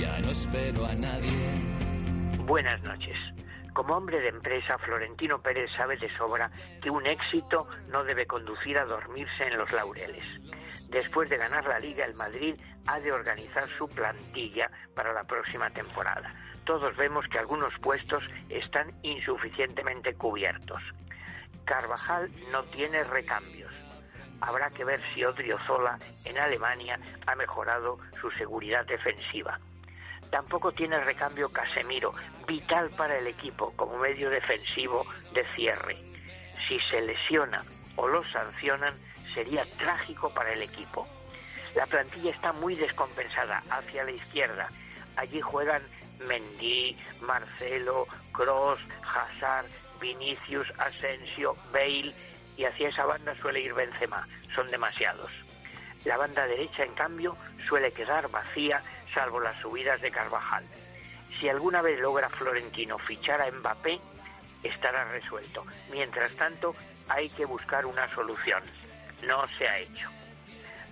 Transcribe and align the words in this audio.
ya 0.00 0.18
no 0.20 0.30
espero 0.30 0.86
a 0.86 0.94
nadie. 0.94 1.30
Buenas 2.46 2.82
noches. 2.82 3.16
Como 3.74 3.94
hombre 3.94 4.18
de 4.20 4.28
empresa, 4.28 4.78
Florentino 4.78 5.40
Pérez 5.42 5.70
sabe 5.76 5.96
de 5.98 6.08
sobra 6.16 6.50
que 6.82 6.90
un 6.90 7.06
éxito 7.06 7.66
no 7.90 8.02
debe 8.04 8.26
conducir 8.26 8.78
a 8.78 8.84
dormirse 8.84 9.44
en 9.46 9.58
los 9.58 9.70
laureles. 9.72 10.24
Después 10.88 11.28
de 11.28 11.36
ganar 11.36 11.64
la 11.66 11.78
liga, 11.78 12.04
el 12.04 12.14
Madrid 12.14 12.56
ha 12.86 12.98
de 12.98 13.12
organizar 13.12 13.68
su 13.76 13.88
plantilla 13.88 14.70
para 14.94 15.12
la 15.12 15.24
próxima 15.24 15.70
temporada. 15.70 16.34
Todos 16.64 16.96
vemos 16.96 17.26
que 17.28 17.38
algunos 17.38 17.72
puestos 17.78 18.24
están 18.48 18.92
insuficientemente 19.02 20.14
cubiertos. 20.14 20.82
Carvajal 21.64 22.30
no 22.50 22.64
tiene 22.64 23.04
recambios. 23.04 23.72
Habrá 24.40 24.70
que 24.70 24.84
ver 24.84 25.00
si 25.14 25.24
Odriozola 25.24 25.98
en 26.24 26.38
Alemania 26.38 26.98
ha 27.26 27.34
mejorado 27.34 27.98
su 28.20 28.30
seguridad 28.32 28.86
defensiva. 28.86 29.60
Tampoco 30.30 30.72
tiene 30.72 31.00
recambio 31.00 31.50
Casemiro, 31.50 32.14
vital 32.46 32.90
para 32.90 33.18
el 33.18 33.26
equipo 33.26 33.72
como 33.76 33.98
medio 33.98 34.30
defensivo 34.30 35.06
de 35.32 35.44
cierre. 35.54 35.96
Si 36.68 36.78
se 36.90 37.00
lesiona 37.00 37.64
o 37.96 38.06
lo 38.06 38.22
sancionan, 38.30 38.94
sería 39.34 39.64
trágico 39.76 40.30
para 40.30 40.52
el 40.52 40.62
equipo. 40.62 41.06
La 41.74 41.86
plantilla 41.86 42.30
está 42.30 42.52
muy 42.52 42.74
descompensada 42.74 43.62
hacia 43.70 44.04
la 44.04 44.10
izquierda. 44.12 44.68
Allí 45.16 45.40
juegan 45.40 45.82
Mendy, 46.20 46.96
Marcelo, 47.20 48.06
Cross, 48.32 48.80
Hazard, 49.02 49.66
Vinicius, 50.00 50.68
Asensio, 50.78 51.56
Bale 51.72 52.14
y 52.56 52.64
hacia 52.64 52.88
esa 52.88 53.04
banda 53.04 53.34
suele 53.40 53.60
ir 53.60 53.74
Benzema. 53.74 54.26
Son 54.54 54.68
demasiados. 54.70 55.30
La 56.04 56.16
banda 56.16 56.46
derecha, 56.46 56.84
en 56.84 56.94
cambio, 56.94 57.36
suele 57.68 57.92
quedar 57.92 58.30
vacía 58.30 58.82
salvo 59.12 59.40
las 59.40 59.60
subidas 59.60 60.00
de 60.00 60.10
Carvajal. 60.10 60.64
Si 61.38 61.48
alguna 61.48 61.82
vez 61.82 62.00
logra 62.00 62.28
Florentino 62.28 62.98
fichar 62.98 63.40
a 63.40 63.50
Mbappé, 63.50 64.00
estará 64.62 65.04
resuelto. 65.04 65.64
Mientras 65.90 66.34
tanto, 66.36 66.74
hay 67.08 67.28
que 67.30 67.44
buscar 67.44 67.86
una 67.86 68.12
solución. 68.14 68.62
No 69.26 69.46
se 69.58 69.68
ha 69.68 69.78
hecho. 69.78 70.08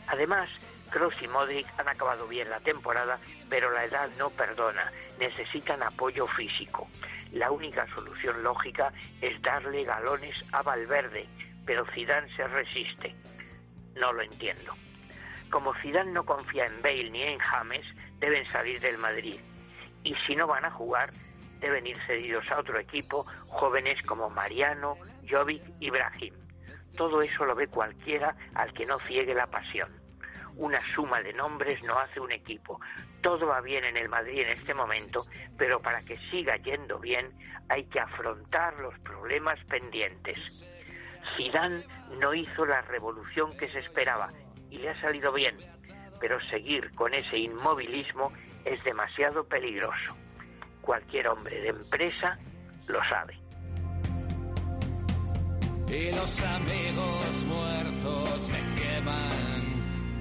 Además, 0.09 0.49
Kroos 0.91 1.15
y 1.21 1.29
Modric 1.29 1.67
han 1.79 1.89
acabado 1.89 2.27
bien 2.27 2.49
la 2.49 2.61
temporada, 2.61 3.19
pero 3.49 3.71
la 3.71 3.85
edad 3.85 4.09
no 4.19 4.31
perdona. 4.31 4.91
Necesitan 5.19 5.83
apoyo 5.83 6.27
físico. 6.27 6.89
La 7.33 7.51
única 7.51 7.87
solución 7.95 8.43
lógica 8.43 8.93
es 9.21 9.41
darle 9.43 9.85
galones 9.85 10.35
a 10.53 10.63
Valverde, 10.63 11.27
pero 11.67 11.85
Zidane 11.93 12.35
se 12.37 12.47
resiste. 12.49 13.15
No 13.97 14.13
lo 14.13 14.23
entiendo. 14.23 14.75
Como 15.51 15.75
Zidane 15.75 16.13
no 16.13 16.25
confía 16.25 16.67
en 16.67 16.83
Bale 16.83 17.11
ni 17.11 17.23
en 17.23 17.39
James, 17.39 17.87
deben 18.19 18.47
salir 18.51 18.81
del 18.81 18.99
Madrid. 18.99 19.41
Y 20.05 20.15
si 20.27 20.37
no 20.37 20.47
van 20.47 20.65
a 20.65 20.71
jugar, 20.71 21.11
deben 21.61 21.87
ir 21.87 21.97
cedidos 22.07 22.51
a 22.51 22.59
otro 22.59 22.79
equipo, 22.79 23.27
jóvenes 23.49 24.01
como 24.03 24.29
Mariano, 24.29 24.97
Jovic 25.29 25.63
y 25.81 25.91
Brahim. 25.91 26.35
Todo 26.97 27.23
eso 27.23 27.45
lo 27.45 27.55
ve 27.55 27.69
cualquiera 27.69 28.37
al 28.55 28.73
que 28.73 28.85
no 28.85 28.99
ciegue 28.99 29.35
la 29.35 29.47
pasión. 29.47 29.89
Una 30.57 30.81
suma 30.95 31.23
de 31.23 31.33
nombres 31.33 31.83
no 31.85 31.99
hace 31.99 32.21
un 32.21 32.33
equipo. 32.33 32.81
Todo 33.23 33.47
va 33.47 33.61
bien 33.61 33.85
en 33.85 33.97
el 33.97 34.09
Madrid 34.09 34.41
en 34.41 34.59
este 34.59 34.75
momento, 34.75 35.25
pero 35.57 35.81
para 35.81 36.03
que 36.03 36.19
siga 36.31 36.57
yendo 36.57 36.99
bien 36.99 37.33
hay 37.69 37.85
que 37.85 38.01
afrontar 38.01 38.75
los 38.81 38.99
problemas 39.01 39.59
pendientes. 39.65 40.39
Zidane 41.37 41.85
no 42.19 42.35
hizo 42.35 42.67
la 42.67 42.81
revolución 42.83 43.57
que 43.57 43.69
se 43.71 43.81
esperaba 43.81 44.31
y 44.71 44.79
le 44.79 44.91
ha 44.91 45.01
salido 45.01 45.33
bien, 45.33 45.57
pero 46.21 46.39
seguir 46.51 46.93
con 46.95 47.15
ese 47.15 47.39
inmovilismo 47.39 48.33
es 48.65 48.83
demasiado 48.85 49.45
peligroso. 49.45 50.17
Cualquier 50.81 51.29
hombre 51.29 51.61
de 51.61 51.69
empresa 51.69 52.39
lo 52.87 53.01
sabe. 53.09 53.39
Y 55.89 56.13
los 56.13 56.43
amigos 56.43 57.45